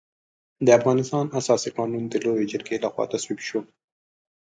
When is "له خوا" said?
2.83-3.05